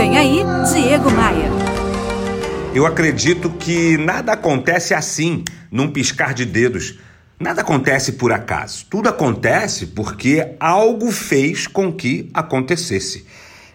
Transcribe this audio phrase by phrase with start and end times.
[0.00, 0.38] Vem aí,
[0.72, 1.50] Diego Maia.
[2.74, 6.98] Eu acredito que nada acontece assim, num piscar de dedos.
[7.38, 8.86] Nada acontece por acaso.
[8.88, 13.26] Tudo acontece porque algo fez com que acontecesse.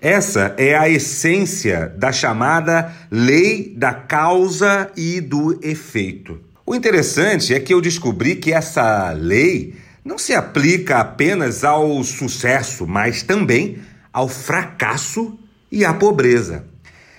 [0.00, 6.38] Essa é a essência da chamada lei da causa e do efeito.
[6.64, 12.86] O interessante é que eu descobri que essa lei não se aplica apenas ao sucesso,
[12.86, 13.78] mas também
[14.12, 15.36] ao fracasso
[15.72, 16.70] e à pobreza.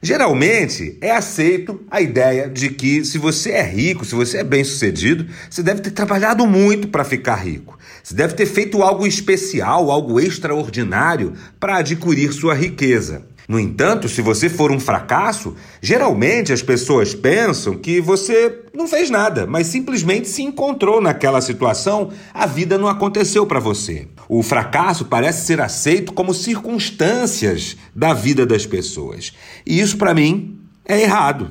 [0.00, 5.26] Geralmente é aceito a ideia de que se você é rico, se você é bem-sucedido,
[5.50, 7.76] você deve ter trabalhado muito para ficar rico.
[8.04, 13.26] Você deve ter feito algo especial, algo extraordinário para adquirir sua riqueza.
[13.48, 19.08] No entanto, se você for um fracasso, geralmente as pessoas pensam que você não fez
[19.08, 24.06] nada, mas simplesmente se encontrou naquela situação, a vida não aconteceu para você.
[24.28, 29.32] O fracasso parece ser aceito como circunstâncias da vida das pessoas.
[29.64, 31.50] E isso para mim é errado.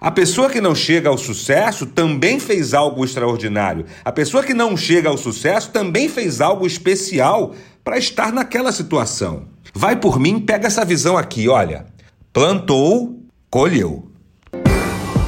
[0.00, 3.86] A pessoa que não chega ao sucesso também fez algo extraordinário.
[4.04, 9.44] A pessoa que não chega ao sucesso também fez algo especial para estar naquela situação.
[9.72, 11.86] Vai por mim, pega essa visão aqui, olha.
[12.32, 14.10] Plantou, colheu.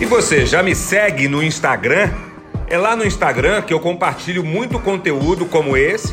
[0.00, 2.11] E você já me segue no Instagram?
[2.67, 6.12] É lá no Instagram que eu compartilho muito conteúdo como esse